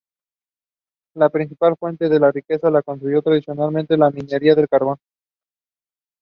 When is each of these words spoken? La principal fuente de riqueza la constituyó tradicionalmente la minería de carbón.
La 1.13 1.29
principal 1.29 1.75
fuente 1.77 2.09
de 2.09 2.31
riqueza 2.31 2.71
la 2.71 2.81
constituyó 2.81 3.21
tradicionalmente 3.21 3.97
la 3.97 4.09
minería 4.09 4.55
de 4.55 4.67
carbón. 4.67 4.97